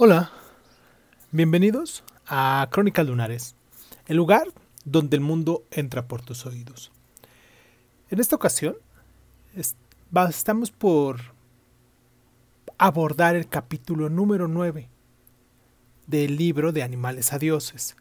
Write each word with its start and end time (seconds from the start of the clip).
Hola, 0.00 0.30
bienvenidos 1.32 2.04
a 2.28 2.68
Crónicas 2.70 3.04
Lunares, 3.04 3.56
el 4.06 4.16
lugar 4.16 4.46
donde 4.84 5.16
el 5.16 5.20
mundo 5.20 5.64
entra 5.72 6.06
por 6.06 6.22
tus 6.22 6.46
oídos. 6.46 6.92
En 8.08 8.20
esta 8.20 8.36
ocasión 8.36 8.76
estamos 10.30 10.70
por 10.70 11.18
abordar 12.78 13.34
el 13.34 13.48
capítulo 13.48 14.08
número 14.08 14.46
9 14.46 14.88
del 16.06 16.36
libro 16.36 16.70
de 16.70 16.84
Animales 16.84 17.32
a 17.32 17.40
Dioses. 17.40 17.96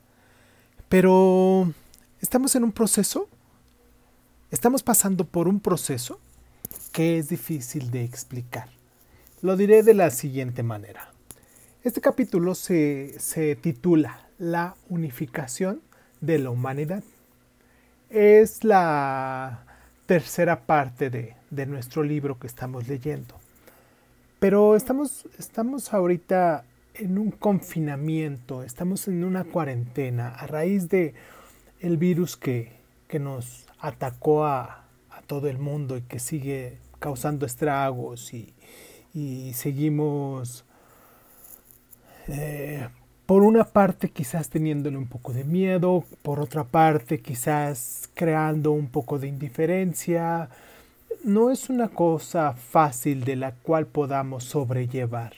Pero 0.89 1.73
estamos 2.21 2.55
en 2.55 2.63
un 2.63 2.73
proceso, 2.73 3.27
estamos 4.51 4.83
pasando 4.83 5.25
por 5.25 5.47
un 5.47 5.59
proceso 5.59 6.19
que 6.91 7.17
es 7.17 7.29
difícil 7.29 7.89
de 7.89 8.03
explicar. 8.03 8.69
Lo 9.41 9.57
diré 9.57 9.81
de 9.81 9.95
la 9.95 10.11
siguiente 10.11 10.61
manera. 10.61 11.16
Este 11.87 12.01
capítulo 12.01 12.53
se, 12.53 13.57
titula 13.61 14.27
La 14.37 14.75
unificación 14.89 15.79
de 16.19 16.37
la 16.37 16.49
humanidad. 16.49 17.01
Es 18.09 18.65
la 18.65 19.63
tercera 20.05 20.65
parte 20.65 21.09
de, 21.09 21.65
nuestro 21.65 22.03
libro 22.03 22.39
que 22.39 22.47
estamos 22.47 22.89
leyendo. 22.89 23.35
Pero 24.37 24.75
estamos, 24.75 25.29
estamos 25.39 25.93
ahorita 25.93 26.65
en 26.93 27.17
un 27.17 27.31
confinamiento, 27.31 28.63
estamos 28.63 29.07
en 29.07 29.23
una 29.23 29.45
cuarentena 29.45 30.27
a 30.27 30.45
raíz 30.45 30.89
de 30.89 31.13
el 31.79 31.95
virus 31.95 32.35
que, 32.35 32.81
nos 33.17 33.65
atacó 33.79 34.43
a, 34.43 34.89
todo 35.25 35.47
el 35.47 35.57
mundo 35.57 35.95
y 35.95 36.01
que 36.01 36.19
sigue 36.19 36.79
causando 36.99 37.45
estragos 37.45 38.33
y, 38.33 38.53
y 39.13 39.53
seguimos 39.53 40.66
eh, 42.27 42.87
por 43.25 43.43
una 43.43 43.65
parte 43.65 44.09
quizás 44.09 44.49
teniéndole 44.49 44.97
un 44.97 45.07
poco 45.07 45.33
de 45.33 45.43
miedo, 45.43 46.05
por 46.21 46.39
otra 46.39 46.63
parte 46.63 47.19
quizás 47.19 48.09
creando 48.13 48.71
un 48.71 48.87
poco 48.87 49.19
de 49.19 49.27
indiferencia. 49.27 50.49
No 51.23 51.51
es 51.51 51.69
una 51.69 51.89
cosa 51.89 52.53
fácil 52.53 53.25
de 53.25 53.35
la 53.35 53.51
cual 53.51 53.85
podamos 53.85 54.45
sobrellevar. 54.45 55.33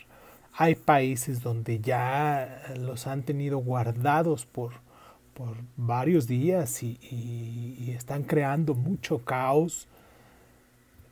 Hay 0.53 0.75
países 0.75 1.41
donde 1.41 1.79
ya 1.79 2.61
los 2.77 3.07
han 3.07 3.23
tenido 3.23 3.59
guardados 3.59 4.45
por, 4.45 4.73
por 5.33 5.57
varios 5.77 6.27
días 6.27 6.83
y, 6.83 6.99
y 7.01 7.91
están 7.97 8.23
creando 8.23 8.75
mucho 8.75 9.19
caos. 9.19 9.87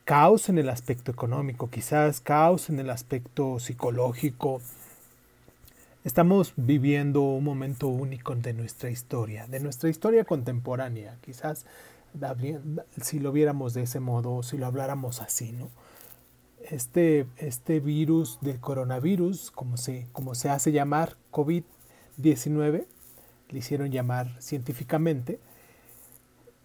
Caos 0.04 0.48
en 0.48 0.58
el 0.58 0.68
aspecto 0.68 1.10
económico, 1.10 1.70
quizás 1.70 2.20
caos 2.20 2.70
en 2.70 2.78
el 2.78 2.90
aspecto 2.90 3.58
psicológico, 3.58 4.60
Estamos 6.08 6.54
viviendo 6.56 7.20
un 7.20 7.44
momento 7.44 7.86
único 7.86 8.34
de 8.34 8.54
nuestra 8.54 8.88
historia, 8.88 9.46
de 9.46 9.60
nuestra 9.60 9.90
historia 9.90 10.24
contemporánea, 10.24 11.18
quizás 11.20 11.66
si 13.02 13.18
lo 13.18 13.30
viéramos 13.30 13.74
de 13.74 13.82
ese 13.82 14.00
modo, 14.00 14.42
si 14.42 14.56
lo 14.56 14.64
habláramos 14.64 15.20
así, 15.20 15.52
¿no? 15.52 15.68
Este, 16.70 17.26
este 17.36 17.80
virus 17.80 18.38
del 18.40 18.58
coronavirus, 18.58 19.50
como 19.50 19.76
se, 19.76 20.06
como 20.12 20.34
se 20.34 20.48
hace 20.48 20.72
llamar 20.72 21.18
COVID-19, 21.30 22.86
le 23.50 23.58
hicieron 23.58 23.90
llamar 23.90 24.34
científicamente, 24.40 25.40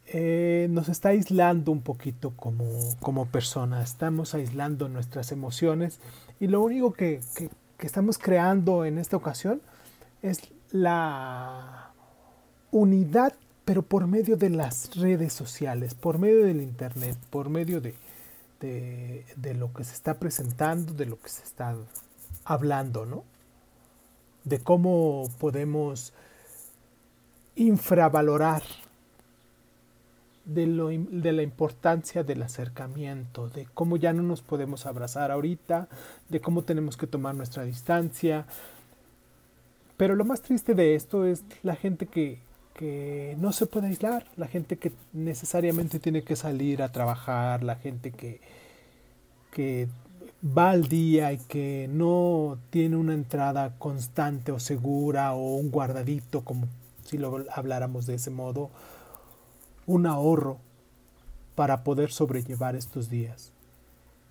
eh, 0.06 0.68
nos 0.70 0.88
está 0.88 1.10
aislando 1.10 1.74
un 1.74 1.82
poquito 1.82 2.32
como, 2.38 2.66
como 3.02 3.26
personas, 3.26 3.90
estamos 3.90 4.36
aislando 4.36 4.88
nuestras 4.88 5.34
emociones 5.34 6.00
y 6.40 6.48
lo 6.48 6.62
único 6.62 6.94
que, 6.94 7.20
que 7.36 7.50
estamos 7.80 8.18
creando 8.18 8.86
en 8.86 8.98
esta 8.98 9.18
ocasión 9.18 9.62
es 10.22 10.42
la 10.72 11.92
unidad, 12.72 13.34
pero 13.66 13.84
por 13.84 14.08
medio 14.08 14.38
de 14.38 14.50
las 14.50 14.96
redes 14.96 15.34
sociales, 15.34 15.94
por 15.94 16.18
medio 16.18 16.46
del 16.46 16.62
Internet, 16.62 17.18
por 17.30 17.50
medio 17.50 17.82
de, 17.82 17.96
de, 18.60 19.54
lo 19.54 19.74
que 19.74 19.84
se 19.84 19.94
está 19.94 20.20
presentando, 20.20 20.94
de 20.94 21.06
lo 21.06 21.20
que 21.20 21.30
se 21.30 21.44
está 21.44 21.76
hablando, 22.46 23.06
¿no? 23.06 23.24
De 24.44 24.60
cómo 24.60 25.30
podemos 25.40 26.14
infravalorar 27.56 28.64
de, 30.46 30.68
lo, 30.68 30.88
de, 30.88 31.32
la 31.32 31.42
importancia 31.42 32.24
del 32.24 32.42
acercamiento, 32.44 33.50
de 33.50 33.68
cómo 33.74 33.98
ya 33.98 34.14
no 34.14 34.24
nos 34.24 34.42
podemos 34.42 34.86
abrazar 34.86 35.32
ahorita, 35.32 35.88
de 36.30 36.40
cómo 36.42 36.64
tenemos 36.64 36.98
que 36.98 37.08
tomar 37.08 37.36
nuestra 37.36 37.64
distancia. 37.64 38.46
Pero 39.98 40.16
lo 40.16 40.26
más 40.26 40.42
triste 40.42 40.74
de 40.74 40.96
esto 40.96 41.26
es 41.26 41.44
la 41.62 41.76
gente 41.76 42.08
que, 42.08 42.40
que 42.74 43.36
no 43.40 43.54
se 43.54 43.68
puede 43.68 43.88
aislar, 43.88 44.26
la 44.36 44.48
gente 44.48 44.78
que 44.78 44.92
necesariamente 45.14 46.00
tiene 46.00 46.24
que 46.24 46.36
salir 46.36 46.82
a 46.82 46.92
trabajar, 46.92 47.64
la 47.64 47.76
gente 47.76 48.12
que, 48.12 48.42
que 49.52 49.88
va 50.46 50.72
al 50.72 50.88
día 50.90 51.32
y 51.32 51.38
que 51.38 51.88
no 51.90 52.58
tiene 52.70 52.98
una 52.98 53.14
entrada 53.14 53.76
constante 53.78 54.52
o 54.52 54.60
segura 54.60 55.34
o 55.34 55.56
un 55.56 55.72
guardadito, 55.72 56.42
como 56.42 56.68
si 57.06 57.18
lo 57.18 57.46
habláramos 57.52 58.06
de 58.06 58.16
ese 58.16 58.30
modo, 58.30 58.70
un 59.86 60.06
ahorro 60.06 60.60
para 61.56 61.84
poder 61.84 62.12
sobrellevar 62.12 62.76
estos 62.76 63.10
días. 63.10 63.52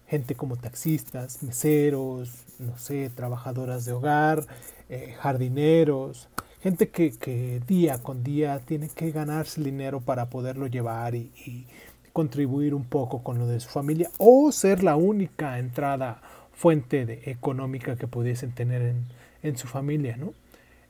Gente 0.07 0.35
como 0.35 0.57
taxistas, 0.57 1.43
meseros, 1.43 2.45
no 2.59 2.77
sé, 2.77 3.11
trabajadoras 3.11 3.85
de 3.85 3.93
hogar, 3.93 4.45
eh, 4.89 5.15
jardineros, 5.19 6.29
gente 6.63 6.91
que, 6.91 7.61
día 7.67 8.03
con 8.03 8.23
día 8.23 8.61
tiene 8.61 8.89
que 8.89 9.11
ganarse 9.11 9.61
el 9.61 9.65
dinero 9.65 10.01
para 10.01 10.29
poderlo 10.29 10.67
llevar 10.67 11.15
y, 11.15 11.67
contribuir 12.13 12.75
un 12.75 12.85
poco 12.85 13.23
con 13.23 13.39
lo 13.39 13.47
de 13.47 13.59
su 13.59 13.71
familia 13.71 14.11
o 14.19 14.53
ser 14.53 14.83
la 14.83 14.97
única 14.97 15.59
entrada 15.59 16.21
fuente 16.53 17.07
de, 17.07 17.23
económica 17.25 17.97
que 17.97 18.07
pudiesen 18.07 18.53
tener 18.53 18.83
en, 18.83 19.07
en 19.43 19.57
su 19.57 19.67
familia, 19.67 20.19
¿no? 20.19 20.35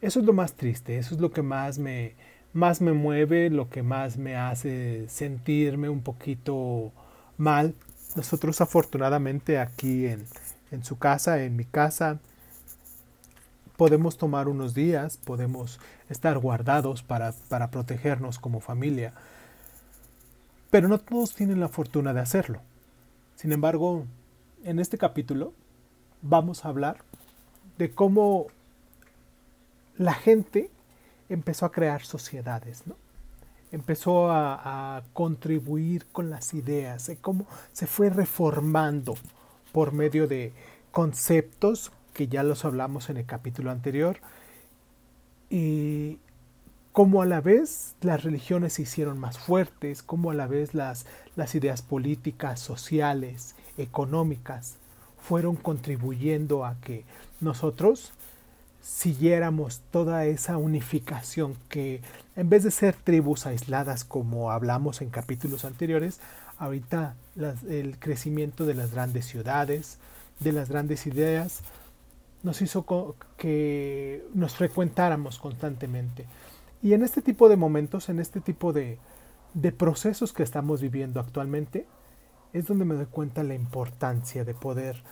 Eso 0.01 0.19
es 0.19 0.27
lo 0.27 0.33
más 0.33 0.55
triste, 0.55 0.99
eso 0.99 1.15
es 1.15 1.21
lo 1.21 1.31
que 1.31 1.43
más 1.43 1.79
me, 1.79 2.17
más 2.53 2.81
me 2.81 2.93
mueve, 2.93 3.51
lo 3.51 3.71
que 3.71 3.83
más 3.83 4.17
me 4.19 4.37
hace 4.37 5.09
sentirme 5.09 5.89
un 5.89 6.03
poquito 6.03 6.93
mal. 7.39 7.75
Nosotros 8.15 8.61
afortunadamente 8.61 9.59
aquí 9.59 10.07
en, 10.07 10.27
su 10.85 10.99
casa, 10.99 11.43
en 11.43 11.57
mi 11.57 11.65
casa, 11.65 12.19
podemos 13.77 14.19
tomar 14.19 14.49
unos 14.49 14.75
días, 14.75 15.17
podemos 15.17 15.81
estar 16.11 16.39
guardados 16.39 17.03
para, 17.03 17.33
para 17.49 17.71
protegernos 17.71 18.39
como 18.39 18.61
familia. 18.61 19.15
Pero 20.71 20.89
no 20.89 20.99
todos 20.99 21.35
tienen 21.35 21.61
la 21.61 21.69
fortuna 21.69 22.13
de 22.13 22.21
hacerlo. 22.21 22.61
Sin 23.37 23.53
embargo, 23.53 24.05
en 24.65 24.79
este 24.79 24.99
capítulo 24.99 25.53
vamos 26.21 26.65
a 26.65 26.69
hablar 26.69 26.99
de 27.79 27.91
cómo 27.93 28.47
la 29.97 30.15
gente 30.15 30.71
empezó 31.29 31.67
a 31.67 31.73
crear 31.73 32.03
sociedades, 32.03 32.87
¿no? 32.87 32.97
empezó 33.73 34.31
a, 34.31 35.03
contribuir 35.15 36.07
con 36.13 36.31
las 36.31 36.55
ideas, 36.55 37.07
de 37.07 37.17
cómo 37.17 37.47
se 37.73 37.87
fue 37.87 38.11
reformando 38.11 39.15
por 39.73 39.93
medio 39.93 40.29
de 40.29 40.53
conceptos 40.93 41.91
que 42.13 42.29
ya 42.29 42.43
los 42.43 42.65
hablamos 42.67 43.09
en 43.09 43.17
el 43.17 43.25
capítulo 43.25 43.71
anterior, 43.71 44.19
y 45.49 46.19
cómo 46.93 47.23
a 47.23 47.27
la 47.27 47.41
vez 47.41 47.95
las 48.03 48.23
religiones 48.23 48.75
se 48.75 48.83
hicieron 48.83 49.19
más 49.19 49.39
fuertes, 49.39 50.03
cómo 50.03 50.31
a 50.31 50.35
la 50.35 50.47
vez 50.47 50.75
las, 50.75 51.07
las 51.35 51.55
ideas 51.55 51.81
políticas, 51.81 52.61
sociales, 52.61 53.55
económicas 53.79 54.77
fueron 55.19 55.57
contribuyendo 55.57 56.67
a 56.67 56.79
que 56.81 57.05
nosotros 57.41 58.13
siguiéramos 58.83 59.81
toda 59.91 60.27
esa 60.27 60.59
unificación 60.59 61.57
que 61.69 62.03
en 62.37 62.51
vez 62.51 62.65
de 62.65 62.71
ser 62.71 62.95
tribus 62.95 63.47
aisladas 63.47 64.05
como 64.05 64.51
hablamos 64.51 65.01
en 65.01 65.11
capítulos 65.11 65.65
anteriores, 65.65 66.21
ahorita 66.59 67.15
el 67.69 67.99
crecimiento 67.99 68.67
de 68.67 68.75
las 68.75 68.93
grandes 68.93 69.27
ciudades, 69.27 69.99
de 70.41 70.53
las 70.53 70.69
grandes 70.69 71.07
ideas, 71.07 71.63
nos 72.43 72.61
hizo 72.61 73.17
que 73.37 74.25
nos 74.35 74.57
frecuentáramos 74.57 75.39
constantemente. 75.39 76.27
Y 76.83 76.95
en 76.95 77.05
este 77.05 77.23
tipo 77.23 77.49
de 77.49 77.57
momentos, 77.57 78.09
en 78.09 78.19
este 78.19 78.41
tipo 78.41 78.73
de, 78.73 78.99
de 79.55 79.71
procesos 79.71 80.33
que 80.33 80.43
estamos 80.43 80.81
viviendo 80.81 81.21
actualmente, 81.21 81.87
es 82.53 82.67
donde 82.67 82.85
me 82.85 82.95
doy 82.95 83.07
cuenta 83.07 83.45
la 83.45 83.55
importancia 83.55 84.45
de 84.45 84.55
poder 84.55 85.03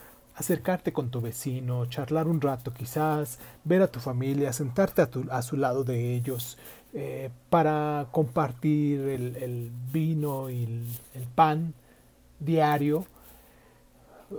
acercarte 0.40 0.92
con 0.92 1.10
tu 1.10 1.20
vecino, 1.20 1.84
charlar 1.86 2.26
un 2.26 2.40
rato 2.40 2.72
quizás, 2.72 3.38
ver 3.64 3.82
a 3.82 3.88
tu 3.88 4.00
familia, 4.00 4.52
sentarte 4.52 5.06
a, 5.30 5.42
su 5.42 5.56
lado 5.56 5.84
de 5.84 6.14
ellos 6.14 6.56
eh, 6.94 7.30
para 7.50 8.06
compartir 8.10 9.00
el, 9.00 9.70
vino 9.92 10.48
y 10.48 10.64
el, 11.14 11.26
pan 11.34 11.74
diario, 12.38 13.04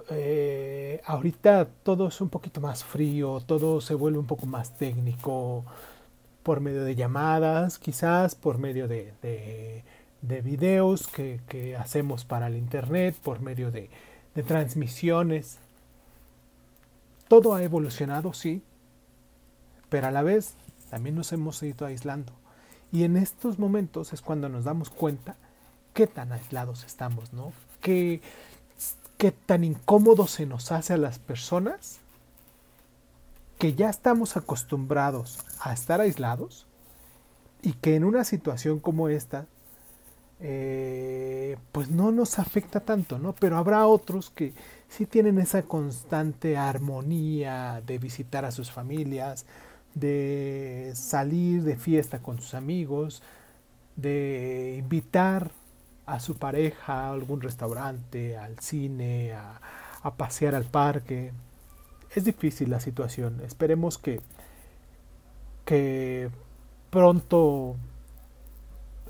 eh, 0.10 1.02
ahorita 1.06 1.68
todo 1.84 2.08
es 2.08 2.20
un 2.20 2.30
poquito 2.30 2.62
más 2.62 2.84
frío, 2.84 3.40
todo 3.46 3.80
se 3.80 3.94
vuelve 3.94 4.18
un 4.18 4.28
poco 4.28 4.48
más 4.48 4.76
técnico 4.78 5.66
por 6.42 6.62
medio 6.62 6.84
de 6.84 6.96
llamadas, 6.96 7.78
quizás 7.78 8.34
por 8.34 8.58
medio 8.58 8.88
de, 8.88 9.14
de, 10.22 10.42
videos 10.42 11.08
que, 11.08 11.76
hacemos 11.78 12.26
para 12.26 12.48
el 12.48 12.58
Internet, 12.58 13.16
por 13.24 13.40
medio 13.42 13.70
de, 13.72 13.90
de 14.34 14.44
transmisiones. 14.44 15.60
Todo 17.32 17.56
ha 17.56 17.64
evolucionado, 17.64 18.34
sí, 18.34 18.62
pero 19.88 20.08
a 20.08 20.12
la 20.12 20.22
vez 20.22 20.56
también 20.90 21.16
nos 21.16 21.32
hemos 21.32 21.64
ido 21.64 21.88
aislando. 21.88 22.34
Y 22.92 23.06
en 23.06 23.16
estos 23.16 23.58
momentos 23.58 24.12
es 24.12 24.22
cuando 24.22 24.50
nos 24.50 24.66
damos 24.66 24.90
cuenta 24.90 25.38
qué 25.94 26.08
tan 26.08 26.34
aislados 26.34 26.84
estamos, 26.84 27.32
¿no? 27.32 27.54
Qué, 27.80 28.20
qué 29.18 29.32
tan 29.32 29.64
incómodo 29.64 30.28
se 30.28 30.46
nos 30.46 30.74
hace 30.74 30.92
a 30.92 30.98
las 30.98 31.20
personas 31.20 32.02
que 33.58 33.76
ya 33.76 33.90
estamos 33.90 34.36
acostumbrados 34.36 35.40
a 35.62 35.72
estar 35.72 36.02
aislados 36.02 36.66
y 37.62 37.72
que 37.72 37.96
en 37.96 38.04
una 38.04 38.26
situación 38.26 38.82
como 38.82 39.08
esta, 39.08 39.46
eh, 40.42 41.56
pues 41.72 41.90
no 41.90 42.12
nos 42.12 42.40
afecta 42.40 42.82
tanto, 42.82 43.20
¿no? 43.20 43.32
Pero 43.32 43.58
habrá 43.58 43.88
otros 43.88 44.32
que 44.32 44.54
sí 44.92 45.06
tienen 45.06 45.40
esa 45.40 45.64
constante 45.64 46.58
armonía 46.58 47.82
de 47.86 47.98
visitar 47.98 48.44
a 48.44 48.52
sus 48.52 48.72
familias, 48.72 49.46
de 49.96 50.92
salir 50.96 51.64
de 51.64 51.78
fiesta 51.78 52.20
con 52.22 52.42
sus 52.42 52.54
amigos, 52.54 53.24
de 53.96 54.76
invitar 54.78 55.52
a 56.06 56.20
su 56.20 56.38
pareja 56.38 57.06
a 57.06 57.14
algún 57.14 57.40
restaurante, 57.40 58.38
al 58.38 58.60
cine, 58.60 59.34
a, 59.34 59.62
pasear 60.18 60.56
al 60.56 60.66
parque. 60.66 61.32
Es 62.14 62.26
difícil 62.26 62.70
la 62.70 62.82
situación. 62.82 63.40
Esperemos 63.46 63.98
que, 63.98 64.20
que 65.64 66.30
pronto 66.90 67.78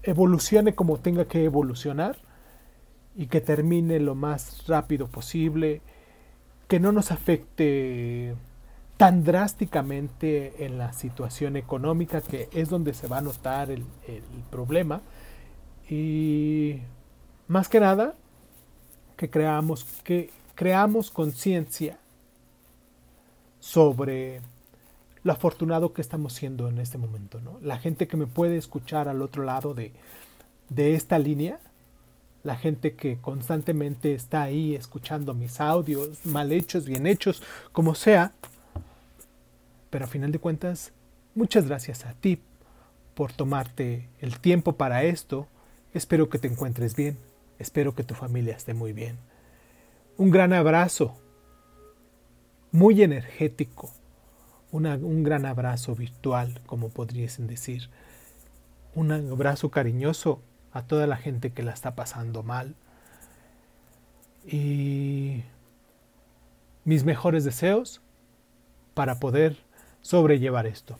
evolucione 0.04 0.76
como 0.76 1.00
tenga 1.00 1.26
que 1.26 1.44
evolucionar 1.44 2.18
y 3.16 3.28
que 3.28 3.42
termine 3.42 4.00
lo 4.00 4.16
más 4.16 4.66
rápido 4.68 5.08
posible, 5.08 5.82
que 6.68 6.80
no 6.80 6.92
nos 6.92 7.12
afecte 7.12 8.36
tan 8.98 9.24
drásticamente 9.24 10.66
en 10.66 10.78
la 10.78 10.94
situación 10.94 11.56
económica 11.56 12.22
que 12.22 12.48
es 12.54 12.70
donde 12.70 12.94
se 12.94 13.08
va 13.08 13.18
a 13.18 13.22
notar 13.22 13.72
el, 13.72 13.84
el 14.08 14.24
problema 14.50 15.02
y 15.90 16.80
más 17.48 17.68
que 17.68 17.80
nada 17.80 18.16
que 19.18 19.30
creamos 19.30 19.84
que 20.04 20.30
creamos 20.56 21.10
conciencia 21.12 21.98
sobre 23.60 24.42
lo 25.24 25.34
afortunado 25.34 25.94
que 25.94 26.02
estamos 26.02 26.34
siendo 26.34 26.68
en 26.68 26.80
este 26.80 26.98
momento, 26.98 27.40
¿no? 27.42 27.60
La 27.62 27.78
gente 27.78 28.08
que 28.08 28.18
me 28.18 28.28
puede 28.28 28.58
escuchar 28.58 29.08
al 29.08 29.22
otro 29.22 29.44
lado 29.44 29.74
de, 29.74 29.94
de 30.70 30.96
esta 30.96 31.20
línea, 31.20 31.60
la 32.44 32.56
gente 32.56 32.96
que 32.96 33.18
constantemente 33.18 34.14
está 34.14 34.44
ahí 34.44 34.76
escuchando 34.76 35.34
mis 35.34 35.62
audios, 35.62 36.26
mal 36.26 36.52
hechos, 36.52 36.86
bien 36.86 37.06
hechos, 37.06 37.44
como 37.72 37.96
sea, 37.96 38.34
pero 39.90 40.06
a 40.06 40.08
final 40.08 40.32
de 40.32 40.40
cuentas, 40.40 40.94
muchas 41.36 41.68
gracias 41.68 42.06
a 42.06 42.14
ti 42.14 42.42
por 43.14 43.34
tomarte 43.34 44.10
el 44.20 44.40
tiempo 44.40 44.74
para 44.74 45.04
esto. 45.04 45.48
Espero 45.94 46.30
que 46.30 46.40
te 46.40 46.48
encuentres 46.48 46.96
bien. 46.96 47.18
Espero 47.60 47.94
que 47.94 48.04
tu 48.04 48.16
familia 48.16 48.56
esté 48.56 48.74
muy 48.74 48.94
bien. 48.94 49.18
Un 50.18 50.32
gran 50.32 50.54
abrazo, 50.54 51.16
muy 52.72 53.04
energético. 53.04 53.92
un 54.72 55.24
gran 55.24 55.46
abrazo 55.46 55.94
virtual, 55.94 56.62
como 56.66 56.90
podrían 56.90 57.48
decir. 57.48 57.90
Un 58.96 59.12
abrazo 59.12 59.70
cariñoso 59.70 60.42
a 60.74 60.84
toda 60.84 61.08
la 61.08 61.18
gente 61.18 61.52
que 61.52 61.64
la 61.64 61.72
está 61.72 61.96
pasando 61.96 62.44
mal. 62.44 62.76
Y 64.46 65.44
mis 66.84 67.04
mejores 67.04 67.44
deseos 67.44 68.02
para 68.94 69.20
poder 69.20 69.58
sobrellevar 70.02 70.66
esto. 70.66 70.98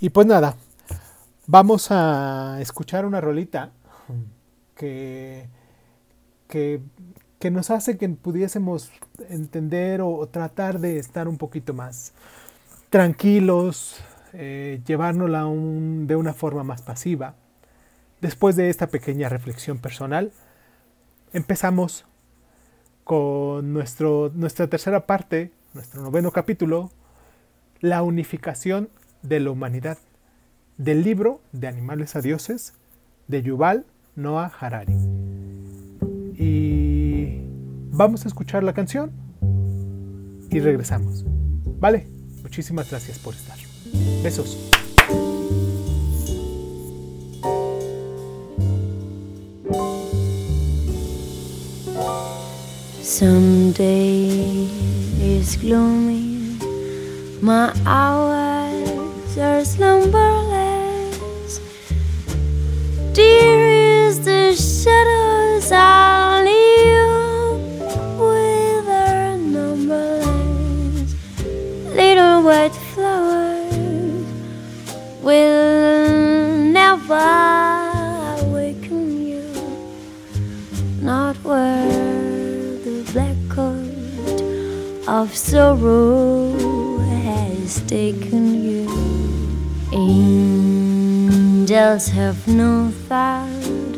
Y 0.00 0.10
pues 0.10 0.26
nada, 0.26 0.56
vamos 1.46 1.88
a 1.90 2.58
escuchar 2.60 3.06
una 3.06 3.20
rolita 3.20 3.70
que, 4.74 5.48
que, 6.48 6.80
nos 7.50 7.70
hace 7.70 7.96
que 7.96 8.08
pudiésemos 8.08 8.90
entender 9.28 10.00
o, 10.02 10.26
tratar 10.28 10.80
de 10.80 10.98
estar 10.98 11.28
un 11.28 11.38
poquito 11.38 11.72
más 11.72 12.12
tranquilos, 12.90 14.00
eh, 14.32 14.82
llevárnosla 14.84 15.44
de 15.44 16.16
una 16.16 16.34
forma 16.34 16.64
más 16.64 16.82
pasiva. 16.82 17.34
Después 18.20 18.56
de 18.56 18.70
esta 18.70 18.86
pequeña 18.88 19.28
reflexión 19.28 19.78
personal, 19.78 20.32
empezamos 21.32 22.06
con 23.04 23.72
nuestro, 23.72 24.32
nuestra 24.34 24.66
tercera 24.66 25.06
parte, 25.06 25.52
nuestro 25.74 26.02
noveno 26.02 26.30
capítulo, 26.32 26.90
la 27.80 28.02
unificación 28.02 28.88
de 29.22 29.40
la 29.40 29.50
humanidad, 29.50 29.98
del 30.78 31.02
libro 31.02 31.40
de 31.52 31.68
Animales 31.68 32.16
a 32.16 32.20
Dioses 32.20 32.74
de 33.28 33.42
Yuval 33.42 33.84
Noah 34.14 34.52
Harari. 34.58 34.94
Y 36.38 37.40
vamos 37.90 38.24
a 38.24 38.28
escuchar 38.28 38.64
la 38.64 38.72
canción 38.72 39.12
y 40.50 40.60
regresamos. 40.60 41.24
Vale, 41.78 42.08
muchísimas 42.42 42.90
gracias 42.90 43.18
por 43.18 43.34
estar. 43.34 43.58
Besos. 44.22 44.70
Some 53.16 53.72
day 53.72 54.68
is 55.18 55.56
gloomy, 55.56 56.58
my 57.40 57.72
hour 57.86 58.35
of 85.26 85.36
sorrow 85.36 86.98
has 86.98 87.80
taken 87.82 88.62
you. 88.62 88.86
Angels 89.92 92.06
have 92.08 92.46
no 92.46 92.92
thought 93.08 93.96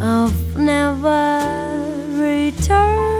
of 0.00 0.56
never 0.56 1.38
returning 2.18 3.13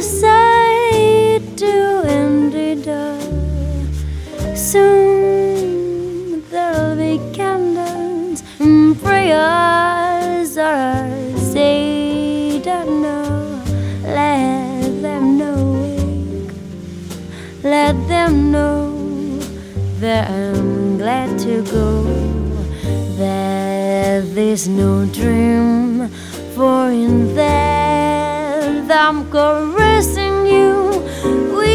decided 0.00 1.58
to 1.58 2.02
end 2.06 2.54
it 2.54 2.88
all. 2.88 3.20
Soon 4.56 6.42
there'll 6.48 6.96
be 6.96 7.20
candles 7.34 8.42
and 8.58 8.98
prayers 9.02 10.56
are 10.56 11.36
say 11.36 12.62
don't 12.64 13.02
know. 13.02 13.62
Let 14.02 15.02
them 15.02 15.36
know 15.36 16.48
let 17.62 17.94
them 18.08 18.50
know 18.50 18.88
that 20.00 20.30
I'm 20.30 20.96
glad 20.96 21.38
to 21.40 21.62
go. 21.76 21.90
That 23.18 24.34
there's 24.34 24.66
no 24.66 25.04
dream 25.12 26.08
for 26.54 26.88
in 26.88 27.34
that 27.36 27.79
I'm 29.10 29.28
caressing 29.28 30.46
you. 30.46 31.02
With 31.56 31.74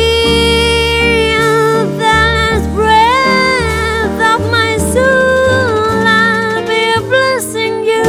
the 1.99 2.15
last 2.15 2.65
breath 2.73 4.19
of 4.33 4.41
my 4.49 4.77
soul. 4.77 6.07
I'll 6.07 6.63
be 6.65 6.95
blessing 7.09 7.83
you, 7.83 8.05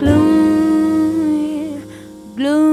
gloomy, 0.00 1.78
gloomy 2.34 2.65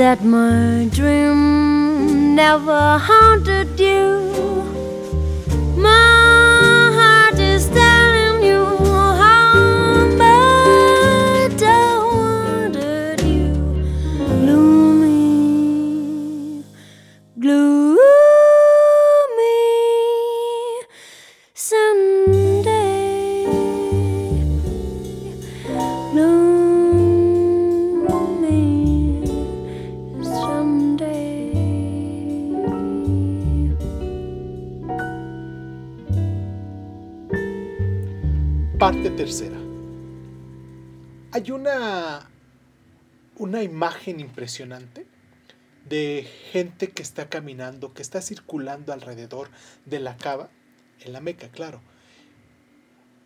that 0.00 0.24
my 0.24 0.88
dream 0.92 2.34
never 2.34 2.96
haunted 2.96 3.78
you. 3.78 4.09
Tercera. 39.20 39.58
Hay 41.32 41.50
una, 41.50 42.30
una 43.36 43.62
imagen 43.62 44.18
impresionante 44.18 45.06
de 45.86 46.26
gente 46.50 46.88
que 46.88 47.02
está 47.02 47.28
caminando, 47.28 47.92
que 47.92 48.00
está 48.00 48.22
circulando 48.22 48.94
alrededor 48.94 49.50
de 49.84 50.00
la 50.00 50.16
cava, 50.16 50.48
en 51.00 51.12
la 51.12 51.20
Meca, 51.20 51.50
claro. 51.50 51.82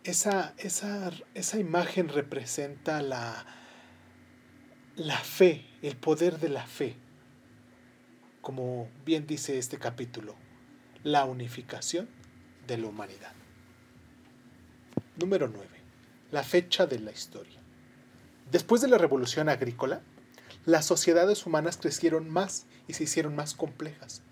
Esa, 0.03 0.53
esa, 0.57 1.13
esa 1.33 1.59
imagen 1.59 2.09
representa 2.09 3.01
la, 3.01 3.45
la 4.97 5.19
fe, 5.19 5.65
el 5.81 5.95
poder 5.95 6.41
de 6.41 6.49
la 6.49 6.67
fe. 6.67 6.97
Como 8.41 8.89
bien 9.05 9.27
dice 9.27 9.57
este 9.57 9.79
capítulo, 9.79 10.35
la 11.05 11.23
unificación 11.23 12.09
de 12.67 12.79
la 12.79 12.87
humanidad. 12.87 13.31
Número 15.17 15.47
9. 15.47 15.84
La 16.31 16.43
fecha 16.43 16.87
de 16.87 16.97
la 16.97 17.11
historia. 17.11 17.59
Después 18.51 18.81
de 18.81 18.87
la 18.87 18.97
revolución 18.97 19.47
agrícola, 19.47 20.01
las 20.65 20.83
sociedades 20.83 21.45
humanas 21.45 21.77
crecieron 21.77 22.29
más 22.29 22.65
y 22.87 22.93
se 22.93 23.03
hicieron 23.03 23.35
más 23.35 23.53
complejas, 23.53 24.23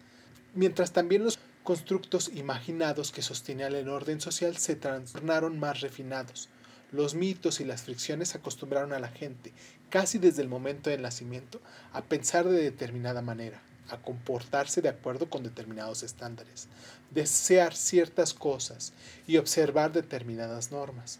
mientras 0.55 0.91
también 0.91 1.23
los 1.23 1.37
constructos 1.63 2.31
imaginados 2.33 3.11
que 3.11 3.21
sostenían 3.21 3.75
el 3.75 3.89
orden 3.89 4.19
social 4.21 4.57
se 4.57 4.75
tornaron 4.75 5.59
más 5.59 5.81
refinados. 5.81 6.49
Los 6.91 7.13
mitos 7.13 7.59
y 7.59 7.63
las 7.63 7.83
fricciones 7.83 8.33
acostumbraron 8.33 8.91
a 8.93 8.99
la 8.99 9.09
gente, 9.09 9.53
casi 9.91 10.17
desde 10.17 10.41
el 10.41 10.49
momento 10.49 10.89
del 10.89 11.03
nacimiento, 11.03 11.61
a 11.91 12.01
pensar 12.01 12.49
de 12.49 12.59
determinada 12.59 13.21
manera, 13.21 13.61
a 13.89 13.97
comportarse 14.01 14.81
de 14.81 14.89
acuerdo 14.89 15.29
con 15.29 15.43
determinados 15.43 16.01
estándares, 16.01 16.69
desear 17.11 17.75
ciertas 17.75 18.33
cosas 18.33 18.93
y 19.27 19.37
observar 19.37 19.91
determinadas 19.91 20.71
normas. 20.71 21.19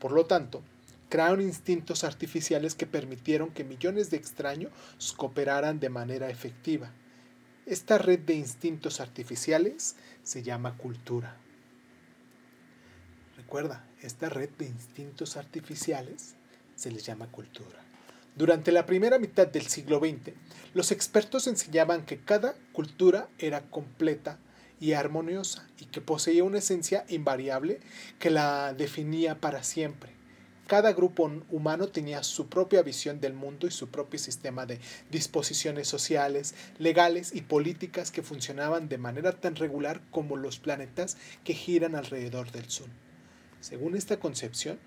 Por 0.00 0.12
lo 0.12 0.26
tanto, 0.26 0.62
crearon 1.10 1.42
instintos 1.42 2.04
artificiales 2.04 2.74
que 2.74 2.86
permitieron 2.86 3.50
que 3.50 3.64
millones 3.64 4.10
de 4.10 4.16
extraños 4.16 4.72
cooperaran 5.16 5.78
de 5.78 5.90
manera 5.90 6.30
efectiva. 6.30 6.90
Esta 7.66 7.98
red 7.98 8.20
de 8.20 8.34
instintos 8.34 9.00
artificiales 9.00 9.96
se 10.22 10.42
llama 10.42 10.76
cultura. 10.78 11.36
Recuerda, 13.36 13.84
esta 14.00 14.30
red 14.30 14.48
de 14.58 14.66
instintos 14.66 15.36
artificiales 15.36 16.34
se 16.74 16.90
les 16.90 17.04
llama 17.04 17.30
cultura. 17.30 17.84
Durante 18.34 18.72
la 18.72 18.86
primera 18.86 19.18
mitad 19.18 19.46
del 19.46 19.66
siglo 19.66 19.98
XX, 19.98 20.32
los 20.72 20.92
expertos 20.92 21.46
enseñaban 21.46 22.06
que 22.06 22.20
cada 22.20 22.54
cultura 22.72 23.28
era 23.38 23.60
completa 23.68 24.38
y 24.80 24.94
armoniosa 24.94 25.68
y 25.78 25.84
que 25.84 26.00
poseía 26.00 26.42
una 26.42 26.58
esencia 26.58 27.04
invariable 27.08 27.80
que 28.18 28.30
la 28.30 28.72
definía 28.72 29.40
para 29.40 29.62
siempre. 29.62 30.10
Cada 30.66 30.92
grupo 30.92 31.28
humano 31.50 31.88
tenía 31.88 32.22
su 32.22 32.48
propia 32.48 32.82
visión 32.82 33.20
del 33.20 33.34
mundo 33.34 33.66
y 33.66 33.72
su 33.72 33.88
propio 33.88 34.20
sistema 34.20 34.66
de 34.66 34.78
disposiciones 35.10 35.88
sociales, 35.88 36.54
legales 36.78 37.34
y 37.34 37.40
políticas 37.40 38.12
que 38.12 38.22
funcionaban 38.22 38.88
de 38.88 38.96
manera 38.96 39.32
tan 39.32 39.56
regular 39.56 40.00
como 40.12 40.36
los 40.36 40.60
planetas 40.60 41.16
que 41.42 41.54
giran 41.54 41.96
alrededor 41.96 42.52
del 42.52 42.70
Sol. 42.70 42.88
Según 43.60 43.96
esta 43.96 44.20
concepción, 44.20 44.78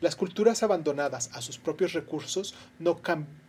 las 0.00 0.14
culturas 0.14 0.62
abandonadas 0.62 1.30
a 1.32 1.42
sus 1.42 1.58
propios 1.58 1.94
recursos 1.94 2.54
no, 2.78 3.00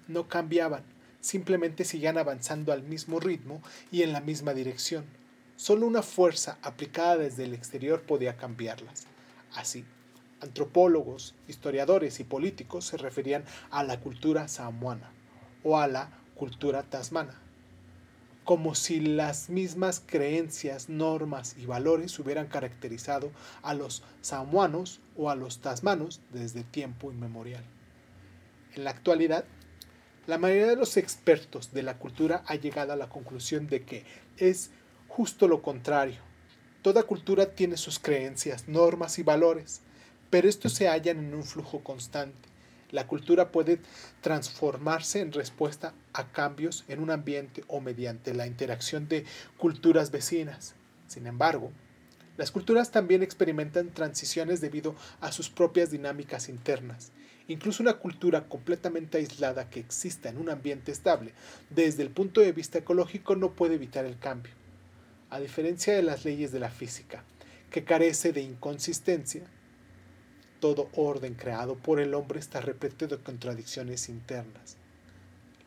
no 0.07 0.27
cambiaban, 0.27 0.83
simplemente 1.21 1.86
seguían 1.86 2.17
avanzando 2.17 2.74
al 2.74 2.81
mismo 2.81 3.19
ritmo 3.19 3.62
y 3.91 4.01
en 4.01 4.12
la 4.12 4.21
misma 4.21 4.55
dirección. 4.55 5.19
Solo 5.60 5.88
una 5.88 6.04
fuerza 6.04 6.58
aplicada 6.62 7.18
desde 7.18 7.44
el 7.44 7.54
exterior 7.54 8.04
podía 8.04 8.38
cambiarlas. 8.38 9.08
Así, 9.54 9.84
antropólogos, 10.39 11.36
historiadores 11.50 12.22
y 12.22 12.24
políticos 12.24 12.86
se 12.86 12.96
referían 12.96 13.44
a 13.70 13.84
la 13.84 14.00
cultura 14.00 14.48
samoana 14.48 15.12
o 15.66 15.78
a 15.78 15.88
la 15.89 16.12
cultura 16.36 16.84
tasmana, 16.84 17.38
como 18.46 18.74
si 18.74 19.01
las 19.01 19.50
mismas 19.50 20.01
creencias, 20.06 20.88
normas 20.88 21.58
y 21.58 21.66
valores 21.66 22.18
hubieran 22.20 22.48
caracterizado 22.48 23.30
a 23.62 23.74
los 23.74 24.01
samoanos 24.22 25.01
o 25.18 25.30
a 25.30 25.36
los 25.36 25.60
tasmanos 25.60 26.22
desde 26.32 26.63
tiempo 26.63 27.12
inmemorial. 27.12 27.66
En 28.75 28.86
la 28.86 28.92
actualidad, 28.92 29.44
la 30.25 30.38
mayoría 30.38 30.68
de 30.68 30.78
los 30.78 30.96
expertos 30.96 31.74
de 31.74 31.84
la 31.84 31.98
cultura 31.98 32.44
ha 32.46 32.56
llegado 32.56 32.94
a 32.94 32.96
la 32.96 33.10
conclusión 33.10 33.68
de 33.68 33.84
que 33.84 34.06
es 34.38 34.72
justo 35.10 35.48
lo 35.48 35.62
contrario. 35.62 36.22
Toda 36.82 37.04
cultura 37.04 37.48
tiene 37.48 37.75
sus 37.75 38.00
creencias, 38.00 38.70
normas 38.70 39.20
y 39.20 39.24
valores, 39.24 39.82
pero 40.30 40.48
estos 40.48 40.72
se 40.72 40.88
hallan 40.88 41.20
en 41.20 41.34
un 41.34 41.44
flujo 41.44 41.84
constante. 41.84 42.48
La 42.92 43.06
cultura 43.06 43.51
puede 43.51 43.80
transformarse 44.22 45.20
en 45.20 45.34
respuesta 45.34 45.94
a 46.13 46.32
cambios 46.32 46.86
en 46.88 47.01
un 47.01 47.12
ambiente 47.12 47.63
o 47.68 47.82
mediante 47.82 48.34
la 48.34 48.48
interacción 48.48 49.08
de 49.10 49.25
culturas 49.58 50.10
vecinas. 50.12 50.75
Sin 51.08 51.28
embargo, 51.28 51.72
las 52.38 52.51
culturas 52.51 52.92
también 52.92 53.22
experimentan 53.22 53.89
transiciones 53.89 54.62
debido 54.62 54.96
a 55.20 55.32
sus 55.32 55.50
propias 55.50 55.92
dinámicas 55.92 56.48
internas. 56.48 57.12
Incluso 57.48 57.84
una 57.84 57.96
cultura 57.96 58.48
completamente 58.48 59.18
aislada 59.18 59.70
que 59.70 59.80
exista 59.80 60.30
en 60.30 60.38
un 60.38 60.50
ambiente 60.50 60.92
estable, 60.92 61.34
desde 61.70 62.04
el 62.04 62.12
punto 62.12 62.42
de 62.42 62.54
vista 62.54 62.78
ecológico, 62.78 63.36
no 63.36 63.51
puede 63.51 63.75
evitar 63.75 64.06
el 64.06 64.18
cambio. 64.18 64.59
A 65.31 65.39
diferencia 65.39 65.93
de 65.93 66.01
las 66.01 66.25
leyes 66.25 66.51
de 66.51 66.59
la 66.59 66.71
física, 66.71 67.24
que 67.69 67.83
carece 67.83 68.33
de 68.33 68.41
inconsistencia, 68.41 69.43
todo 70.59 70.89
orden 70.95 71.36
creado 71.36 71.75
por 71.75 72.00
el 72.00 72.13
hombre 72.15 72.39
está 72.39 72.62
repleto 72.62 73.07
de 73.07 73.17
contradicciones 73.17 74.09
internas. 74.09 74.75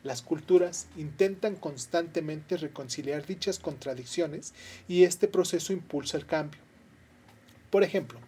Las 0.03 0.21
culturas 0.21 0.89
intentan 0.97 1.55
constantemente 1.55 2.57
reconciliar 2.57 3.25
dichas 3.25 3.61
contradicciones 3.61 4.53
y 4.89 5.05
este 5.05 5.29
proceso 5.29 5.73
impulsa 5.73 6.17
el 6.17 6.27
cambio. 6.27 6.61
Por 7.71 7.85
ejemplo, 7.85 8.19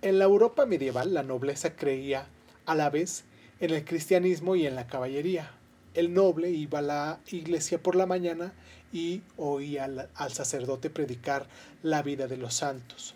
en 0.00 0.18
la 0.18 0.24
Europa 0.24 0.64
medieval 0.64 1.12
la 1.12 1.22
nobleza 1.22 1.76
creía 1.76 2.26
a 2.64 2.74
la 2.74 2.88
vez 2.88 3.24
en 3.60 3.72
el 3.72 3.84
cristianismo 3.84 4.56
y 4.56 4.66
en 4.66 4.74
la 4.74 4.86
caballería. 4.86 5.52
El 5.94 6.14
noble 6.14 6.50
iba 6.50 6.78
a 6.78 6.82
la 6.82 7.20
iglesia 7.30 7.82
por 7.82 7.96
la 7.96 8.06
mañana 8.06 8.52
y 8.92 9.22
oía 9.36 9.84
al, 10.14 10.32
sacerdote 10.32 10.88
predicar 10.88 11.48
la 11.82 12.02
vida 12.02 12.28
de 12.28 12.36
los 12.36 12.54
santos. 12.54 13.14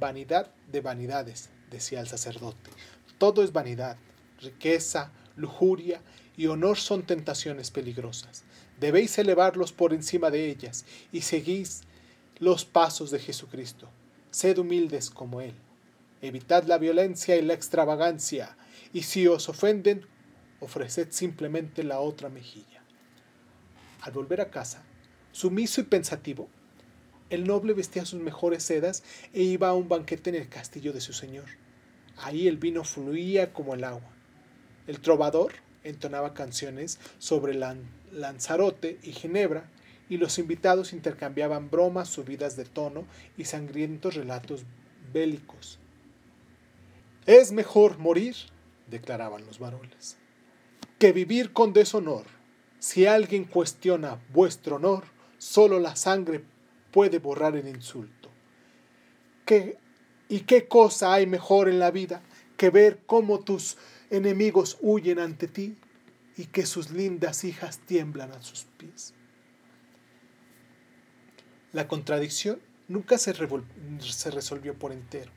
Vanidad 0.00 0.50
de 0.70 0.80
vanidades, 0.80 1.50
decía 1.70 2.00
el 2.00 2.08
sacerdote. 2.08 2.70
Todo 3.18 3.44
es 3.44 3.52
vanidad, 3.52 3.96
riqueza, 4.40 5.12
lujuria 5.36 6.02
y 6.36 6.46
honor 6.46 6.76
son 6.76 7.04
tentaciones 7.04 7.70
peligrosas. 7.70 8.44
Debéis 8.80 9.16
elevarlos 9.18 9.72
por 9.72 9.92
encima 9.92 10.30
de 10.30 10.50
ellas 10.50 10.84
y 11.12 11.20
seguís 11.20 11.82
los 12.40 12.64
pasos 12.64 13.12
de 13.12 13.20
Jesucristo. 13.20 13.88
Sed 14.32 14.58
humildes 14.58 15.08
como 15.10 15.40
Él. 15.40 15.54
Evitad 16.20 16.64
la 16.64 16.78
violencia 16.78 17.36
y 17.36 17.42
la 17.42 17.54
extravagancia, 17.54 18.56
y 18.92 19.02
si 19.02 19.26
os 19.26 19.48
ofenden, 19.48 20.06
ofreced 20.62 21.08
simplemente 21.10 21.82
la 21.82 22.00
otra 22.00 22.28
mejilla. 22.28 22.82
Al 24.00 24.12
volver 24.12 24.40
a 24.40 24.50
casa, 24.50 24.82
sumiso 25.32 25.80
y 25.80 25.84
pensativo, 25.84 26.48
el 27.30 27.46
noble 27.46 27.72
vestía 27.72 28.04
sus 28.04 28.20
mejores 28.20 28.62
sedas 28.62 29.02
e 29.32 29.42
iba 29.42 29.68
a 29.68 29.74
un 29.74 29.88
banquete 29.88 30.30
en 30.30 30.36
el 30.36 30.48
castillo 30.48 30.92
de 30.92 31.00
su 31.00 31.12
señor. 31.12 31.46
Ahí 32.18 32.46
el 32.46 32.58
vino 32.58 32.84
fluía 32.84 33.52
como 33.52 33.74
el 33.74 33.84
agua. 33.84 34.10
El 34.86 35.00
trovador 35.00 35.54
entonaba 35.82 36.34
canciones 36.34 37.00
sobre 37.18 37.54
Lanzarote 37.54 38.98
y 39.02 39.12
Ginebra, 39.12 39.68
y 40.08 40.18
los 40.18 40.38
invitados 40.38 40.92
intercambiaban 40.92 41.70
bromas 41.70 42.08
subidas 42.08 42.54
de 42.54 42.66
tono 42.66 43.06
y 43.38 43.44
sangrientos 43.44 44.14
relatos 44.14 44.64
bélicos. 45.12 45.78
Es 47.24 47.50
mejor 47.50 47.98
morir, 47.98 48.36
declaraban 48.88 49.46
los 49.46 49.58
varones, 49.58 50.18
que 51.02 51.10
vivir 51.10 51.52
con 51.52 51.72
deshonor. 51.72 52.26
Si 52.78 53.06
alguien 53.06 53.42
cuestiona 53.44 54.20
vuestro 54.32 54.76
honor, 54.76 55.02
solo 55.36 55.80
la 55.80 55.96
sangre 55.96 56.44
puede 56.92 57.18
borrar 57.18 57.56
el 57.56 57.66
insulto. 57.66 58.30
¿Qué, 59.44 59.78
¿Y 60.28 60.42
qué 60.42 60.68
cosa 60.68 61.12
hay 61.12 61.26
mejor 61.26 61.68
en 61.68 61.80
la 61.80 61.90
vida 61.90 62.22
que 62.56 62.70
ver 62.70 63.00
cómo 63.04 63.40
tus 63.40 63.78
enemigos 64.10 64.78
huyen 64.80 65.18
ante 65.18 65.48
ti 65.48 65.76
y 66.36 66.44
que 66.44 66.66
sus 66.66 66.90
lindas 66.90 67.42
hijas 67.42 67.80
tiemblan 67.80 68.30
a 68.30 68.40
sus 68.40 68.66
pies? 68.78 69.12
La 71.72 71.88
contradicción 71.88 72.60
nunca 72.86 73.18
se, 73.18 73.34
se 73.98 74.30
resolvió 74.30 74.78
por 74.78 74.92
entero, 74.92 75.32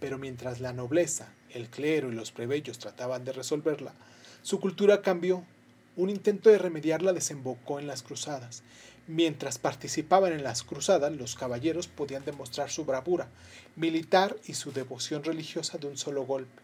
pero 0.00 0.16
mientras 0.16 0.60
la 0.60 0.72
nobleza, 0.72 1.34
el 1.50 1.68
clero 1.68 2.10
y 2.10 2.14
los 2.14 2.32
plebeyos 2.32 2.78
trataban 2.78 3.26
de 3.26 3.32
resolverla, 3.32 3.94
su 4.42 4.60
cultura 4.60 5.02
cambió. 5.02 5.44
Un 5.94 6.08
intento 6.08 6.48
de 6.48 6.58
remediarla 6.58 7.12
desembocó 7.12 7.78
en 7.78 7.86
las 7.86 8.02
cruzadas, 8.02 8.62
Mientras 9.08 9.58
participaban 9.58 10.32
en 10.32 10.44
las 10.44 10.62
cruzadas, 10.62 11.12
los 11.12 11.34
caballeros 11.34 11.88
podían 11.88 12.24
demostrar 12.24 12.70
su 12.70 12.84
bravura 12.84 13.28
militar 13.74 14.36
y 14.46 14.54
su 14.54 14.72
devoción 14.72 15.24
religiosa 15.24 15.76
de 15.76 15.88
un 15.88 15.96
solo 15.96 16.24
golpe. 16.24 16.62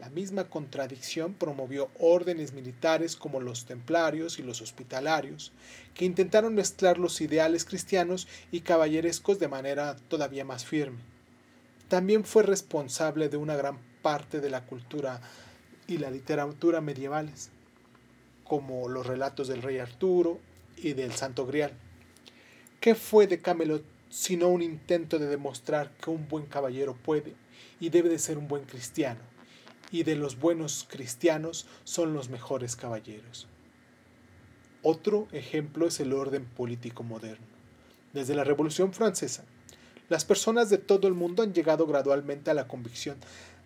La 0.00 0.10
misma 0.10 0.44
contradicción 0.44 1.34
promovió 1.34 1.90
órdenes 1.98 2.52
militares 2.52 3.14
como 3.16 3.40
los 3.40 3.64
templarios 3.64 4.38
y 4.38 4.42
los 4.42 4.60
hospitalarios, 4.60 5.52
que 5.94 6.04
intentaron 6.04 6.54
mezclar 6.54 6.98
los 6.98 7.20
ideales 7.20 7.64
cristianos 7.64 8.26
y 8.50 8.60
caballerescos 8.60 9.38
de 9.38 9.48
manera 9.48 9.96
todavía 10.08 10.44
más 10.44 10.64
firme. 10.64 10.98
También 11.88 12.24
fue 12.24 12.42
responsable 12.42 13.28
de 13.28 13.36
una 13.36 13.56
gran 13.56 13.78
parte 14.02 14.40
de 14.40 14.50
la 14.50 14.64
cultura 14.66 15.20
y 15.88 15.98
la 15.98 16.10
literatura 16.10 16.80
medievales, 16.80 17.50
como 18.44 18.88
los 18.88 19.06
relatos 19.06 19.48
del 19.48 19.62
rey 19.62 19.78
Arturo, 19.78 20.38
y 20.76 20.92
del 20.92 21.12
Santo 21.12 21.44
Grial. 21.44 21.72
¿Qué 22.80 22.94
fue 22.94 23.26
de 23.26 23.40
Camelot 23.40 23.82
sino 24.10 24.48
un 24.48 24.62
intento 24.62 25.18
de 25.18 25.26
demostrar 25.26 25.90
que 26.00 26.10
un 26.10 26.28
buen 26.28 26.46
caballero 26.46 26.94
puede 26.94 27.34
y 27.80 27.90
debe 27.90 28.08
de 28.08 28.18
ser 28.18 28.38
un 28.38 28.48
buen 28.48 28.64
cristiano, 28.64 29.20
y 29.90 30.04
de 30.04 30.14
los 30.14 30.38
buenos 30.38 30.86
cristianos 30.88 31.66
son 31.84 32.14
los 32.14 32.28
mejores 32.28 32.76
caballeros? 32.76 33.48
Otro 34.82 35.26
ejemplo 35.32 35.88
es 35.88 35.98
el 35.98 36.12
orden 36.12 36.44
político 36.44 37.02
moderno. 37.02 37.46
Desde 38.12 38.34
la 38.34 38.44
Revolución 38.44 38.92
Francesa, 38.92 39.44
las 40.08 40.24
personas 40.24 40.70
de 40.70 40.78
todo 40.78 41.08
el 41.08 41.14
mundo 41.14 41.42
han 41.42 41.52
llegado 41.52 41.86
gradualmente 41.86 42.50
a 42.50 42.54
la 42.54 42.68
convicción 42.68 43.16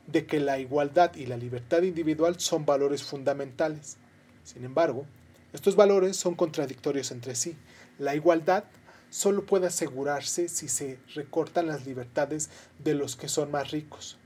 de 0.06 0.26
que 0.26 0.40
la 0.40 0.58
igualdad 0.58 1.14
y 1.14 1.26
la 1.26 1.36
libertad 1.36 1.82
individual 1.82 2.38
son 2.40 2.66
valores 2.66 3.02
fundamentales. 3.02 3.96
Sin 4.44 4.64
embargo, 4.64 5.06
estos 5.52 5.76
valores 5.76 6.16
son 6.16 6.34
contradictorios 6.34 7.10
entre 7.10 7.34
sí. 7.34 7.56
La 7.98 8.14
igualdad 8.14 8.64
solo 9.10 9.44
puede 9.44 9.66
asegurarse 9.66 10.48
si 10.48 10.68
se 10.68 10.98
recortan 11.14 11.66
las 11.66 11.86
libertades 11.86 12.50
de 12.78 12.94
los 12.94 13.16
que 13.16 13.28
son 13.28 13.50
más 13.50 13.70
ricos. 13.70 14.18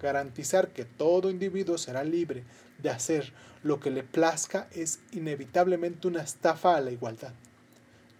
Garantizar 0.00 0.68
que 0.68 0.84
todo 0.84 1.30
individuo 1.30 1.78
será 1.78 2.04
libre 2.04 2.44
de 2.82 2.90
hacer 2.90 3.32
lo 3.62 3.80
que 3.80 3.90
le 3.90 4.02
plazca 4.02 4.68
es 4.72 5.00
inevitablemente 5.12 6.08
una 6.08 6.22
estafa 6.22 6.76
a 6.76 6.80
la 6.80 6.90
igualdad. 6.90 7.32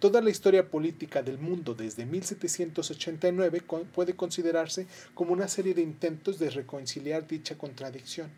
Toda 0.05 0.21
la 0.21 0.29
historia 0.29 0.69
política 0.69 1.23
del 1.23 1.39
mundo 1.39 1.73
desde 1.73 2.05
1789 2.05 3.63
puede 3.91 4.15
considerarse 4.15 4.85
como 5.15 5.33
una 5.33 5.47
serie 5.47 5.73
de 5.73 5.81
intentos 5.81 6.37
de 6.37 6.51
reconciliar 6.51 7.27
dicha 7.27 7.57
contradicción. 7.57 8.29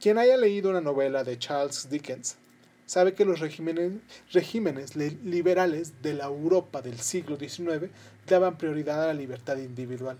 Quien 0.00 0.18
haya 0.18 0.36
leído 0.36 0.70
una 0.70 0.80
novela 0.80 1.22
de 1.22 1.38
Charles 1.38 1.88
Dickens 1.88 2.38
sabe 2.86 3.14
que 3.14 3.24
los 3.24 3.38
regímenes, 3.38 4.96
liberales 4.96 6.02
de 6.02 6.14
la 6.14 6.24
Europa 6.24 6.82
del 6.82 6.98
siglo 6.98 7.36
XIX 7.36 7.92
daban 8.26 8.58
prioridad 8.58 9.04
a 9.04 9.06
la 9.06 9.14
libertad 9.14 9.58
individual, 9.58 10.18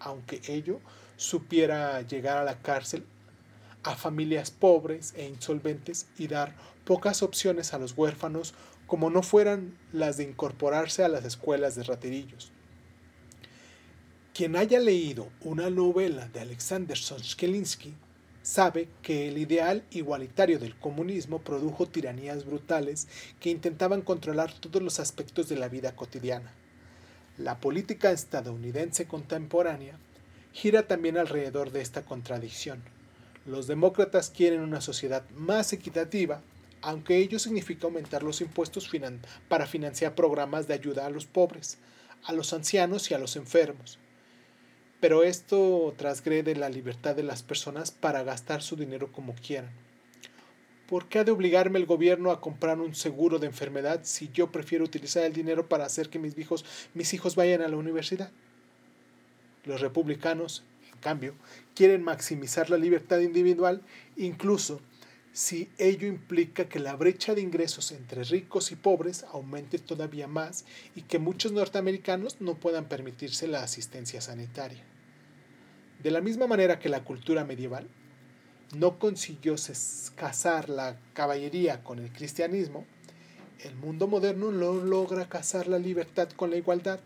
aunque 0.00 0.40
ello 0.48 0.80
supiera 1.18 2.00
llegar 2.00 2.38
a 2.38 2.44
la 2.44 2.62
cárcel 2.62 3.04
a 3.82 3.94
familias 3.94 4.50
pobres 4.50 5.12
e 5.16 5.26
insolventes 5.26 6.06
y 6.16 6.28
dar 6.28 6.54
pocas 6.86 7.22
opciones 7.22 7.74
a 7.74 7.78
los 7.78 7.92
huérfanos 7.92 8.54
como 8.88 9.10
no 9.10 9.22
fueran 9.22 9.78
las 9.92 10.16
de 10.16 10.24
incorporarse 10.24 11.04
a 11.04 11.08
las 11.08 11.24
escuelas 11.24 11.76
de 11.76 11.84
raterillos. 11.84 12.50
Quien 14.34 14.56
haya 14.56 14.80
leído 14.80 15.28
una 15.42 15.68
novela 15.70 16.26
de 16.28 16.40
Alexander 16.40 16.96
Solzhenitsyn 16.96 17.94
sabe 18.42 18.88
que 19.02 19.28
el 19.28 19.36
ideal 19.36 19.84
igualitario 19.90 20.58
del 20.58 20.74
comunismo 20.74 21.40
produjo 21.40 21.86
tiranías 21.86 22.46
brutales 22.46 23.08
que 23.40 23.50
intentaban 23.50 24.00
controlar 24.00 24.52
todos 24.54 24.82
los 24.82 25.00
aspectos 25.00 25.50
de 25.50 25.56
la 25.56 25.68
vida 25.68 25.94
cotidiana. 25.94 26.50
La 27.36 27.60
política 27.60 28.10
estadounidense 28.10 29.06
contemporánea 29.06 29.98
gira 30.54 30.86
también 30.86 31.18
alrededor 31.18 31.72
de 31.72 31.82
esta 31.82 32.06
contradicción. 32.06 32.82
Los 33.44 33.66
demócratas 33.66 34.30
quieren 34.30 34.60
una 34.60 34.80
sociedad 34.80 35.28
más 35.30 35.74
equitativa, 35.74 36.40
aunque 36.82 37.18
ello 37.18 37.38
significa 37.38 37.86
aumentar 37.86 38.22
los 38.22 38.40
impuestos 38.40 38.90
para 39.48 39.66
financiar 39.66 40.14
programas 40.14 40.68
de 40.68 40.74
ayuda 40.74 41.06
a 41.06 41.10
los 41.10 41.26
pobres, 41.26 41.78
a 42.24 42.32
los 42.32 42.52
ancianos 42.52 43.10
y 43.10 43.14
a 43.14 43.18
los 43.18 43.36
enfermos. 43.36 43.98
Pero 45.00 45.22
esto 45.22 45.94
transgrede 45.96 46.56
la 46.56 46.68
libertad 46.68 47.14
de 47.14 47.22
las 47.22 47.42
personas 47.42 47.90
para 47.90 48.24
gastar 48.24 48.62
su 48.62 48.76
dinero 48.76 49.12
como 49.12 49.34
quieran. 49.34 49.70
¿Por 50.88 51.06
qué 51.08 51.18
ha 51.18 51.24
de 51.24 51.30
obligarme 51.30 51.78
el 51.78 51.86
gobierno 51.86 52.30
a 52.30 52.40
comprar 52.40 52.80
un 52.80 52.94
seguro 52.94 53.38
de 53.38 53.46
enfermedad 53.46 54.00
si 54.04 54.30
yo 54.32 54.50
prefiero 54.50 54.84
utilizar 54.84 55.24
el 55.24 55.34
dinero 55.34 55.68
para 55.68 55.84
hacer 55.84 56.08
que 56.08 56.18
mis 56.18 56.36
hijos, 56.38 56.64
mis 56.94 57.12
hijos 57.12 57.36
vayan 57.36 57.60
a 57.60 57.68
la 57.68 57.76
universidad? 57.76 58.32
Los 59.64 59.82
republicanos, 59.82 60.64
en 60.90 60.98
cambio, 61.00 61.34
quieren 61.74 62.02
maximizar 62.02 62.70
la 62.70 62.78
libertad 62.78 63.20
individual, 63.20 63.82
incluso 64.16 64.80
si 65.38 65.70
ello 65.78 66.08
implica 66.08 66.68
que 66.68 66.80
la 66.80 66.96
brecha 66.96 67.32
de 67.32 67.40
ingresos 67.40 67.92
entre 67.92 68.24
ricos 68.24 68.72
y 68.72 68.74
pobres 68.74 69.22
aumente 69.22 69.78
todavía 69.78 70.26
más 70.26 70.64
y 70.96 71.02
que 71.02 71.20
muchos 71.20 71.52
norteamericanos 71.52 72.40
no 72.40 72.56
puedan 72.56 72.86
permitirse 72.86 73.46
la 73.46 73.62
asistencia 73.62 74.20
sanitaria. 74.20 74.82
De 76.02 76.10
la 76.10 76.20
misma 76.20 76.48
manera 76.48 76.80
que 76.80 76.88
la 76.88 77.04
cultura 77.04 77.44
medieval 77.44 77.86
no 78.76 78.98
consiguió 78.98 79.54
casar 80.16 80.68
la 80.68 80.98
caballería 81.12 81.84
con 81.84 82.00
el 82.00 82.10
cristianismo, 82.10 82.84
el 83.60 83.76
mundo 83.76 84.08
moderno 84.08 84.50
no 84.50 84.72
logra 84.72 85.28
casar 85.28 85.68
la 85.68 85.78
libertad 85.78 86.30
con 86.30 86.50
la 86.50 86.56
igualdad. 86.56 86.98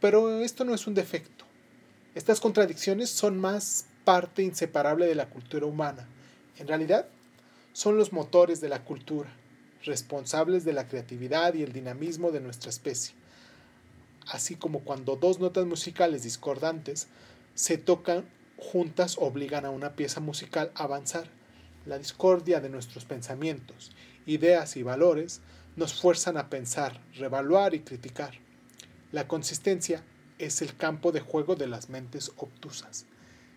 Pero 0.00 0.40
esto 0.40 0.64
no 0.64 0.74
es 0.74 0.86
un 0.86 0.94
defecto. 0.94 1.44
Estas 2.14 2.40
contradicciones 2.40 3.10
son 3.10 3.38
más 3.38 3.84
parte 4.06 4.42
inseparable 4.42 5.04
de 5.04 5.16
la 5.16 5.28
cultura 5.28 5.66
humana. 5.66 6.08
En 6.56 6.66
realidad, 6.66 7.10
son 7.76 7.98
los 7.98 8.10
motores 8.10 8.62
de 8.62 8.70
la 8.70 8.84
cultura, 8.84 9.28
responsables 9.84 10.64
de 10.64 10.72
la 10.72 10.88
creatividad 10.88 11.52
y 11.52 11.62
el 11.62 11.74
dinamismo 11.74 12.32
de 12.32 12.40
nuestra 12.40 12.70
especie, 12.70 13.14
así 14.26 14.56
como 14.56 14.80
cuando 14.80 15.16
dos 15.16 15.40
notas 15.40 15.66
musicales 15.66 16.22
discordantes 16.22 17.08
se 17.54 17.76
tocan 17.76 18.24
juntas 18.56 19.18
obligan 19.18 19.66
a 19.66 19.70
una 19.70 19.92
pieza 19.94 20.20
musical 20.20 20.72
a 20.74 20.84
avanzar. 20.84 21.28
La 21.84 21.98
discordia 21.98 22.60
de 22.60 22.70
nuestros 22.70 23.04
pensamientos, 23.04 23.92
ideas 24.24 24.78
y 24.78 24.82
valores 24.82 25.42
nos 25.76 25.92
fuerzan 25.92 26.38
a 26.38 26.48
pensar, 26.48 26.98
revaluar 27.14 27.74
y 27.74 27.80
criticar. 27.80 28.38
La 29.12 29.28
consistencia 29.28 30.02
es 30.38 30.62
el 30.62 30.74
campo 30.78 31.12
de 31.12 31.20
juego 31.20 31.56
de 31.56 31.66
las 31.66 31.90
mentes 31.90 32.32
obtusas. 32.38 33.04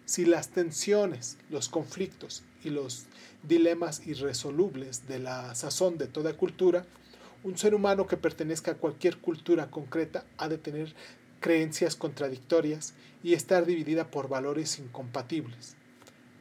Si 0.10 0.26
las 0.26 0.50
tensiones, 0.50 1.38
los 1.52 1.70
conflictos 1.70 2.42
y 2.64 2.72
los 2.72 3.06
dilemas 3.44 4.08
irresolubles 4.08 5.08
de 5.08 5.20
la 5.20 5.54
sazón 5.54 6.00
de 6.00 6.08
toda 6.08 6.34
cultura, 6.34 6.84
un 7.44 7.60
ser 7.60 7.76
humano 7.76 8.08
que 8.08 8.18
pertenezca 8.18 8.72
a 8.72 8.78
cualquier 8.78 9.20
cultura 9.20 9.70
concreta 9.70 10.26
ha 10.40 10.48
de 10.48 10.58
tener 10.58 10.96
creencias 11.40 11.96
contradictorias 11.96 12.96
y 13.22 13.36
estar 13.36 13.68
dividida 13.68 14.10
por 14.10 14.30
valores 14.30 14.80
incompatibles. 14.80 15.76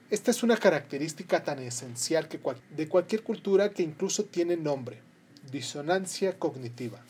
Esta 0.08 0.30
es 0.30 0.42
una 0.42 0.56
característica 0.56 1.44
tan 1.44 1.58
esencial 1.58 2.26
que 2.26 2.40
de 2.74 2.88
cualquier 2.88 3.22
cultura 3.22 3.72
que 3.72 3.82
incluso 3.82 4.24
tiene 4.24 4.56
nombre, 4.56 5.02
disonancia 5.52 6.38
cognitiva. 6.38 7.02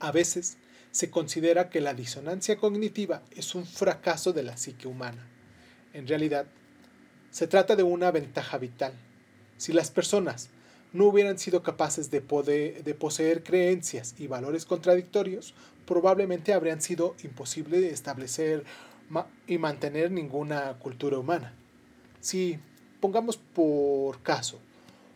A 0.00 0.10
veces 0.10 0.56
se 0.90 1.10
considera 1.10 1.70
que 1.70 1.80
la 1.80 1.94
disonancia 1.94 2.56
cognitiva 2.56 3.22
es 3.30 3.54
un 3.54 3.64
fracaso 3.64 4.32
de 4.32 4.42
la 4.42 4.56
psique 4.56 4.88
humana. 4.88 5.30
En 5.94 6.08
realidad, 6.08 6.46
se 7.30 7.46
trata 7.46 7.76
de 7.76 7.84
una 7.84 8.10
ventaja 8.10 8.58
vital. 8.58 8.92
Si 9.56 9.72
las 9.72 9.90
personas 9.90 10.50
no 10.92 11.06
hubieran 11.06 11.38
sido 11.38 11.62
capaces 11.62 12.10
de, 12.10 12.20
poseer 12.20 13.42
creencias 13.42 14.14
y 14.18 14.26
valores 14.26 14.66
contradictorios, 14.66 15.54
probablemente 15.86 16.52
habrían 16.52 16.80
sido 16.80 17.14
imposible 17.22 17.80
de 17.80 17.90
establecer 17.90 18.64
y 19.46 19.58
mantener 19.58 20.10
ninguna 20.10 20.78
cultura 20.78 21.18
humana. 21.18 21.52
Si, 22.20 22.58
pongamos 23.00 23.36
por 23.36 24.20
caso, 24.22 24.58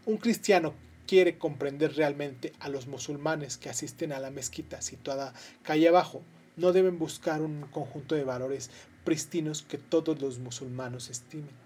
un 0.07 0.17
cristiano 0.17 0.75
quiere 1.07 1.38
comprender 1.38 1.97
realmente 1.97 2.53
a 2.61 2.69
los 2.69 2.87
musulmanes 2.87 3.57
que 3.57 3.71
asisten 3.71 4.12
a 4.12 4.21
la 4.21 4.31
mezquita 4.31 4.81
situada 4.83 5.33
calle 5.62 5.88
abajo, 5.88 6.23
no 6.57 6.73
deben 6.73 6.99
buscar 6.99 7.41
un 7.41 7.62
conjunto 7.71 8.14
de 8.14 8.25
valores 8.25 8.71
pristinos 9.09 9.62
que 9.62 9.79
todos 9.79 10.21
los 10.21 10.38
musulmanes 10.38 11.09
estimen. 11.09 11.57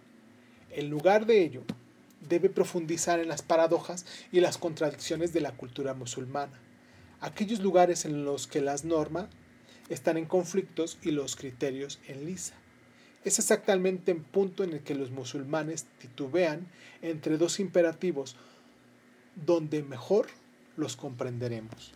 En 0.71 0.91
lugar 0.91 1.27
de 1.27 1.43
ello, 1.43 1.65
debe 2.29 2.49
profundizar 2.49 3.19
en 3.19 3.27
las 3.27 3.43
paradojas 3.43 4.07
y 4.31 4.39
las 4.39 4.59
contradicciones 4.59 5.33
de 5.33 5.41
la 5.41 5.51
cultura 5.51 5.93
musulmana, 5.93 6.61
aquellos 7.21 7.59
lugares 7.59 8.05
en 8.05 8.25
los 8.25 8.47
que 8.47 8.61
las 8.61 8.85
normas 8.85 9.27
están 9.89 10.19
en 10.19 10.27
conflictos 10.27 10.99
y 11.03 11.11
los 11.11 11.35
criterios 11.35 11.99
en 12.07 12.27
lisa. 12.27 12.55
Es 13.25 13.41
exactamente 13.41 14.13
el 14.13 14.21
punto 14.21 14.63
en 14.63 14.75
el 14.75 14.85
que 14.85 14.95
los 14.95 15.11
musulmanes 15.11 15.87
titubean 15.99 16.69
entre 17.03 17.39
dos 17.39 17.59
imperativos 17.59 18.37
donde 19.35 19.83
mejor 19.83 20.29
los 20.77 20.95
comprenderemos. 20.95 21.93